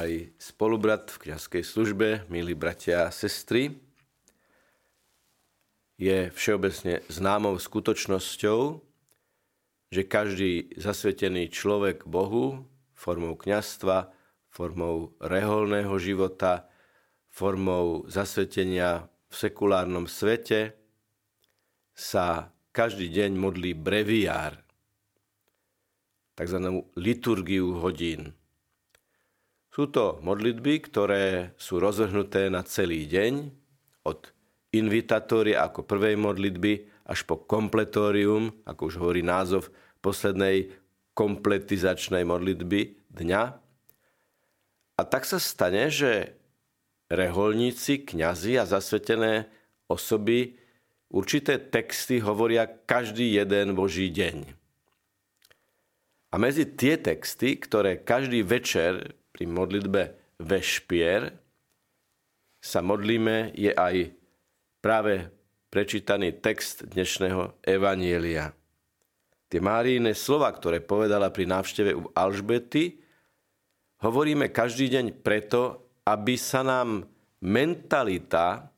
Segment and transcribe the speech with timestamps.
[0.00, 3.76] drahý spolubrat v kniazkej službe, milí bratia a sestry,
[6.00, 8.80] je všeobecne známou skutočnosťou,
[9.92, 12.64] že každý zasvetený človek Bohu
[12.96, 14.08] formou kňastva,
[14.48, 16.64] formou reholného života,
[17.28, 20.80] formou zasvetenia v sekulárnom svete
[21.92, 24.64] sa každý deň modlí breviár,
[26.40, 28.39] takzvanú liturgiu hodín.
[29.70, 33.54] Sú to modlitby, ktoré sú rozvrhnuté na celý deň,
[34.02, 34.34] od
[34.74, 39.70] invitatória ako prvej modlitby až po kompletórium, ako už hovorí názov
[40.02, 40.74] poslednej
[41.14, 43.42] kompletizačnej modlitby dňa.
[44.98, 46.34] A tak sa stane, že
[47.10, 49.50] reholníci, kňazi a zasvetené
[49.90, 50.54] osoby
[51.10, 54.54] určité texty hovoria každý jeden Boží deň.
[56.30, 60.02] A medzi tie texty, ktoré každý večer pri modlitbe
[60.44, 61.32] Vešpier
[62.60, 64.12] sa modlíme, je aj
[64.84, 65.32] práve
[65.72, 68.52] prečítaný text dnešného Evanielia.
[69.48, 73.00] Tie Márijné slova, ktoré povedala pri návšteve u Alžbety,
[74.04, 77.08] hovoríme každý deň preto, aby sa nám
[77.40, 78.68] mentalita,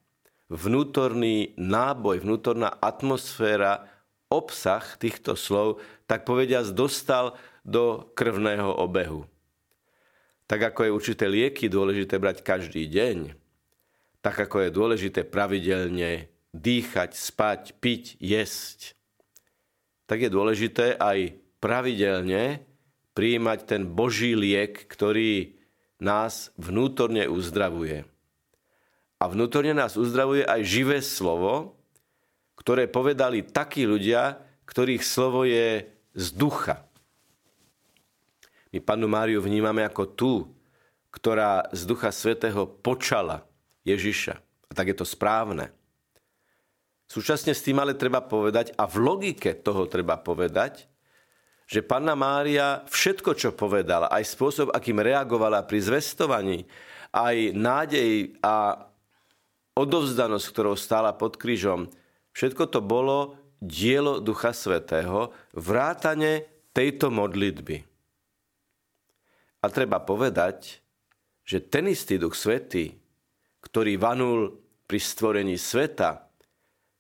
[0.46, 3.90] vnútorný náboj, vnútorná atmosféra,
[4.30, 7.34] obsah týchto slov, tak povediať, dostal
[7.66, 9.31] do krvného obehu.
[10.46, 13.34] Tak ako je určité lieky dôležité brať každý deň,
[14.22, 18.94] tak ako je dôležité pravidelne dýchať, spať, piť, jesť,
[20.06, 22.62] tak je dôležité aj pravidelne
[23.16, 25.56] prijímať ten Boží liek, ktorý
[26.02, 28.04] nás vnútorne uzdravuje.
[29.22, 31.78] A vnútorne nás uzdravuje aj živé slovo,
[32.58, 36.82] ktoré povedali takí ľudia, ktorých slovo je z ducha.
[38.72, 40.32] My panu Máriu vnímame ako tú,
[41.12, 43.44] ktorá z Ducha Svetého počala
[43.84, 44.40] Ježiša.
[44.40, 45.68] A tak je to správne.
[47.04, 50.88] Súčasne s tým ale treba povedať, a v logike toho treba povedať,
[51.68, 56.64] že Panna Mária všetko, čo povedala, aj spôsob, akým reagovala pri zvestovaní,
[57.12, 58.88] aj nádej a
[59.76, 61.92] odovzdanosť, ktorou stála pod krížom,
[62.32, 67.91] všetko to bolo dielo Ducha Svetého, vrátane tejto modlitby.
[69.62, 70.82] A treba povedať,
[71.46, 72.98] že ten istý Duch Svetý,
[73.62, 74.58] ktorý vanul
[74.90, 76.26] pri stvorení sveta,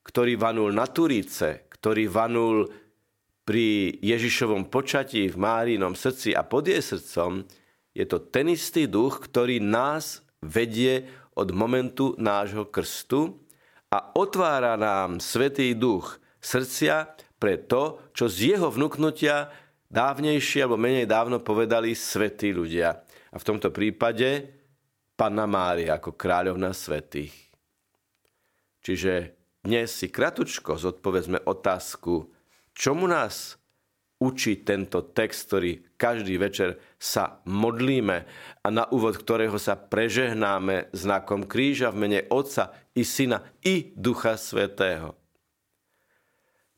[0.06, 2.70] ktorý vanul na Turíce, ktorý vanul
[3.42, 7.42] pri Ježišovom počatí v Márinom srdci a pod jej srdcom,
[7.92, 13.42] je to ten istý duch, ktorý nás vedie od momentu nášho krstu
[13.92, 19.50] a otvára nám Svetý duch srdcia pre to, čo z jeho vnúknutia
[19.92, 22.96] dávnejšie alebo menej dávno povedali svetí ľudia.
[23.32, 24.48] A v tomto prípade
[25.12, 27.36] Panna Mária ako kráľovna svetých.
[28.82, 32.32] Čiže dnes si kratučko zodpovedzme otázku,
[32.74, 33.60] čomu nás
[34.18, 38.18] učí tento text, ktorý každý večer sa modlíme
[38.62, 44.34] a na úvod ktorého sa prežehnáme znakom kríža v mene Otca i Syna i Ducha
[44.34, 45.14] Svetého.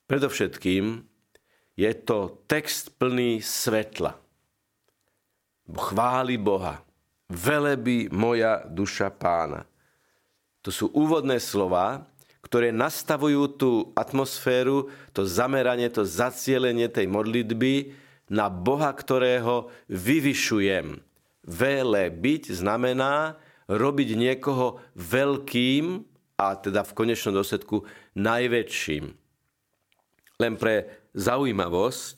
[0.05, 1.14] Predovšetkým
[1.75, 4.15] je to text plný svetla.
[5.67, 6.79] Chváli Boha.
[7.27, 9.65] Velebí moja duša pána.
[10.61, 12.05] To sú úvodné slova,
[12.45, 17.97] ktoré nastavujú tú atmosféru, to zameranie, to zacielenie tej modlitby
[18.29, 21.01] na Boha, ktorého vyvyšujem.
[21.45, 26.05] Vele byť znamená robiť niekoho veľkým
[26.37, 29.05] a teda v konečnom dôsledku najväčším.
[30.37, 32.17] Len pre zaujímavosť,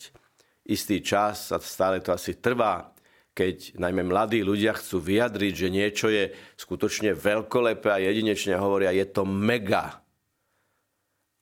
[0.68, 2.92] istý čas, a stále to asi trvá,
[3.38, 9.06] keď najmä mladí ľudia chcú vyjadriť, že niečo je skutočne veľkolepé a jedinečne hovoria, je
[9.06, 10.02] to mega.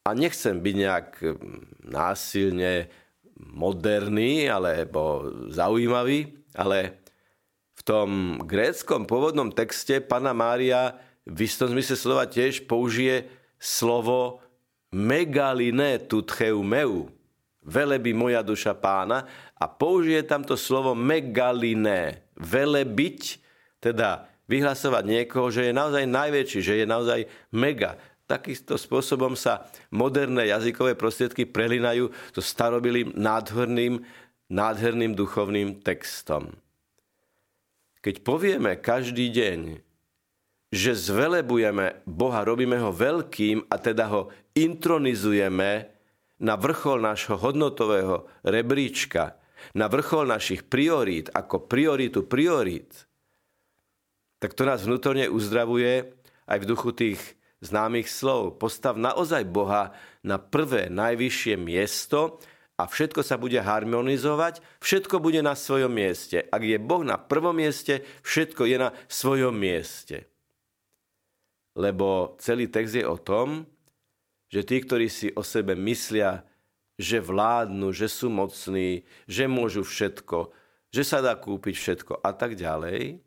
[0.03, 1.35] A nechcem byť nejak hm,
[1.87, 2.91] násilne
[3.39, 6.99] moderný alebo zaujímavý, ale
[7.75, 8.09] v tom
[8.43, 13.27] gréckom pôvodnom texte Pana Mária v istom zmysle slova tiež použije
[13.59, 14.43] slovo
[14.93, 17.11] megaline tutcheumeu,
[17.65, 19.25] veleby moja duša pána
[19.57, 23.41] a použije tam to slovo megaliné, velebyť,
[23.81, 27.97] teda vyhlasovať niekoho, že je naozaj najväčší, že je naozaj mega.
[28.25, 34.01] Takýmto spôsobom sa moderné jazykové prostriedky prelinajú so starobilým nádherným,
[34.49, 36.53] nádherným duchovným textom.
[38.01, 39.81] Keď povieme každý deň,
[40.69, 44.21] že zvelebujeme Boha, robíme ho veľkým a teda ho
[44.53, 45.94] intronizujeme
[46.39, 49.39] na vrchol nášho hodnotového rebríčka,
[49.71, 53.07] na vrchol našich priorít ako prioritu priorít,
[54.39, 56.11] tak to nás vnútorne uzdravuje
[56.45, 57.21] aj v duchu tých
[57.65, 58.61] známych slov.
[58.61, 62.37] Postav naozaj Boha na prvé, najvyššie miesto
[62.75, 66.45] a všetko sa bude harmonizovať, všetko bude na svojom mieste.
[66.51, 70.27] Ak je Boh na prvom mieste, všetko je na svojom mieste.
[71.75, 73.67] Lebo celý text je o tom,
[74.49, 76.45] že tí, ktorí si o sebe myslia,
[76.95, 80.51] že vládnu, že sú mocní, že môžu všetko,
[80.95, 83.19] že sa dá kúpiť všetko a tak ďalej,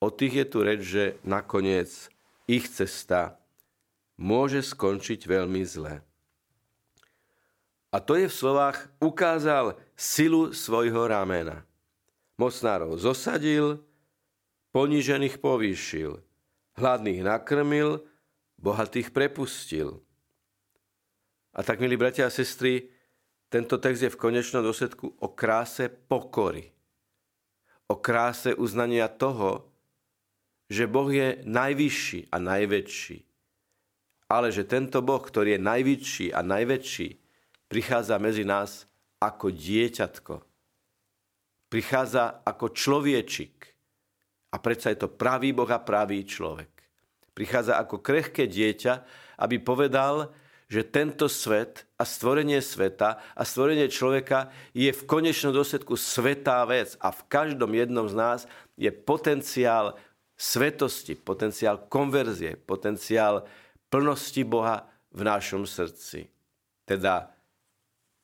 [0.00, 1.92] o tých je tu reč, že nakoniec
[2.48, 3.36] ich cesta
[4.16, 6.00] môže skončiť veľmi zle.
[7.92, 11.68] A to je v slovách ukázal silu svojho ramena.
[12.40, 13.84] Mocnárov zosadil,
[14.72, 16.16] ponížených povýšil,
[16.80, 18.00] hladných nakrmil,
[18.62, 20.00] bohatých prepustil.
[21.52, 22.88] A tak, milí bratia a sestry,
[23.52, 26.72] tento text je v konečnom dôsledku o kráse pokory.
[27.92, 29.68] O kráse uznania toho,
[30.72, 33.18] že Boh je najvyšší a najväčší.
[34.32, 37.08] Ale že tento Boh, ktorý je najvyšší a najväčší,
[37.68, 38.88] prichádza medzi nás
[39.20, 40.34] ako dieťatko.
[41.68, 43.68] Prichádza ako človečik.
[44.52, 46.81] A predsa je to pravý Boh a pravý človek.
[47.32, 49.04] Prichádza ako krehké dieťa,
[49.40, 50.32] aby povedal,
[50.72, 56.96] že tento svet a stvorenie sveta a stvorenie človeka je v konečnom dôsledku svetá vec
[56.96, 58.40] a v každom jednom z nás
[58.80, 60.00] je potenciál
[60.32, 63.44] svetosti, potenciál konverzie, potenciál
[63.92, 66.32] plnosti Boha v našom srdci.
[66.88, 67.36] Teda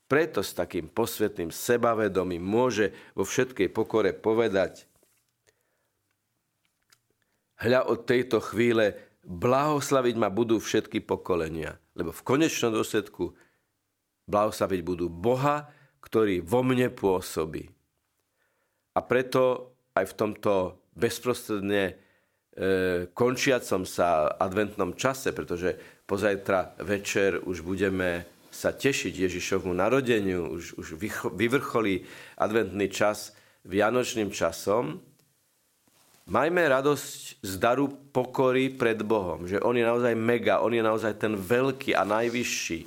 [0.09, 4.88] preto s takým posvetným sebavedomím môže vo všetkej pokore povedať
[7.59, 8.95] Hľa od tejto chvíle
[9.27, 11.77] blahoslaviť ma budú všetky pokolenia.
[11.99, 13.35] Lebo v konečnom dôsledku
[14.31, 15.67] blahoslaviť budú Boha,
[15.99, 17.67] ktorý vo mne pôsobí.
[18.95, 20.53] A preto aj v tomto
[20.95, 21.95] bezprostredne e,
[23.11, 25.75] končiacom sa adventnom čase, pretože
[26.07, 30.87] pozajtra večer už budeme sa tešiť Ježišovmu narodeniu, už, už
[31.35, 32.07] vyvrcholí
[32.39, 33.37] adventný čas
[33.69, 35.03] vianočným časom,
[36.29, 41.17] majme radosť z daru pokory pred Bohom, že On je naozaj mega, On je naozaj
[41.17, 42.81] ten veľký a najvyšší.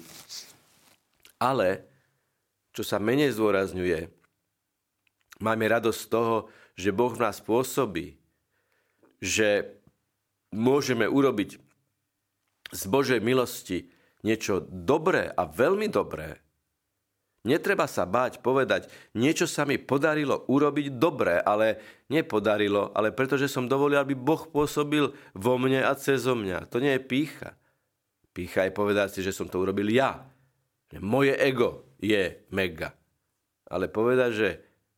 [1.42, 1.84] Ale,
[2.72, 4.08] čo sa menej zdôrazňuje,
[5.42, 6.36] majme radosť z toho,
[6.78, 8.16] že Boh v nás pôsobí,
[9.18, 9.78] že
[10.54, 11.58] môžeme urobiť
[12.72, 13.90] z Božej milosti
[14.22, 16.38] niečo dobré a veľmi dobré,
[17.46, 23.70] netreba sa báť povedať, niečo sa mi podarilo urobiť dobre, ale nepodarilo, ale pretože som
[23.70, 26.70] dovolil, aby Boh pôsobil vo mne a cez mňa.
[26.70, 27.58] To nie je pícha.
[28.32, 30.24] Pícha je povedať si, že som to urobil ja.
[30.92, 32.96] Že moje ego je mega.
[33.68, 34.50] Ale povedať, že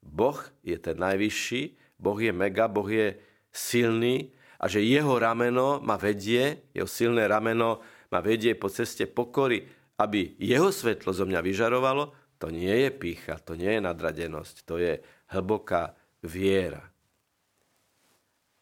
[0.04, 3.16] Boh je ten najvyšší, Boh je mega, Boh je
[3.54, 7.80] silný a že jeho rameno ma vedie, jeho silné rameno
[8.12, 9.64] ma vedie po ceste pokory,
[10.02, 14.76] aby jeho svetlo zo mňa vyžarovalo, to nie je pícha, to nie je nadradenosť, to
[14.76, 15.00] je
[15.32, 16.84] hlboká viera.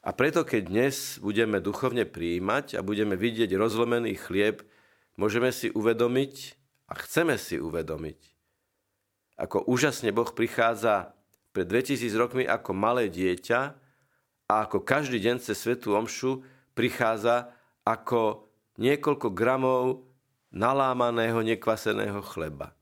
[0.05, 4.61] A preto, keď dnes budeme duchovne prijímať a budeme vidieť rozlomený chlieb,
[5.17, 6.53] môžeme si uvedomiť
[6.89, 8.21] a chceme si uvedomiť,
[9.41, 11.17] ako úžasne Boh prichádza
[11.49, 13.61] pred 2000 rokmi ako malé dieťa
[14.45, 16.45] a ako každý deň cez Svetú Omšu
[16.77, 17.49] prichádza
[17.81, 18.45] ako
[18.77, 20.05] niekoľko gramov
[20.53, 22.77] nalámaného nekvaseného chleba.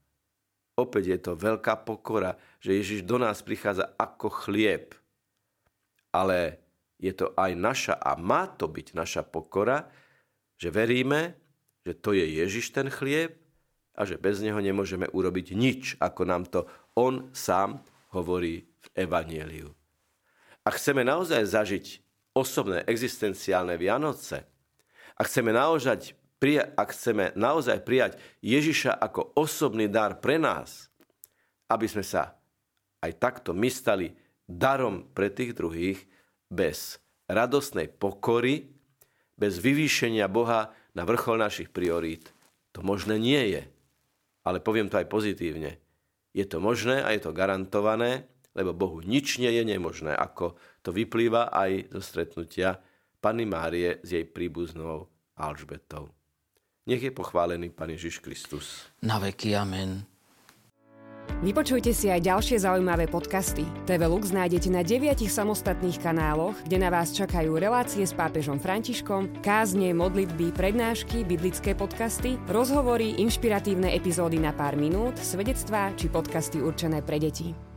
[0.79, 4.95] Opäť je to veľká pokora, že Ježiš do nás prichádza ako chlieb.
[6.15, 6.63] Ale
[6.95, 9.91] je to aj naša a má to byť naša pokora,
[10.55, 11.36] že veríme,
[11.83, 13.36] že to je Ježiš ten chlieb
[14.00, 16.63] a že bez neho nemôžeme urobiť nič, ako nám to
[16.95, 17.83] on sám
[18.15, 19.69] hovorí v Evanieliu.
[20.63, 21.86] A chceme naozaj zažiť
[22.31, 24.48] osobné existenciálne Vianoce,
[25.19, 26.15] a chceme naozaj,
[26.75, 30.88] ak chceme naozaj prijať Ježiša ako osobný dar pre nás,
[31.67, 32.39] aby sme sa
[33.03, 34.15] aj takto my stali
[34.48, 36.00] darom pre tých druhých
[36.50, 36.98] bez
[37.29, 38.72] radosnej pokory,
[39.38, 42.34] bez vyvýšenia Boha na vrchol našich priorít.
[42.74, 43.63] To možné nie je.
[44.43, 45.77] Ale poviem to aj pozitívne.
[46.34, 48.25] Je to možné a je to garantované,
[48.58, 52.81] lebo Bohu nič nie je nemožné, ako to vyplýva aj zo stretnutia
[53.22, 56.18] Panny Márie s jej príbuznou Alžbetou.
[56.89, 58.89] Nech je pochválený Pán Ježiš Kristus.
[59.05, 60.01] Na veky amen.
[61.46, 63.62] Vypočujte si aj ďalšie zaujímavé podcasty.
[63.86, 69.46] TV Lux nájdete na deviatich samostatných kanáloch, kde na vás čakajú relácie s pápežom Františkom,
[69.46, 77.05] kázne, modlitby, prednášky, biblické podcasty, rozhovory, inšpiratívne epizódy na pár minút, svedectvá či podcasty určené
[77.05, 77.68] pre deti.